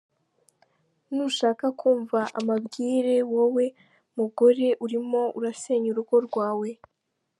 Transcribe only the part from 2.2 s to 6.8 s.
amabwire wowe mugore, urimo urasenya urugo rwawe.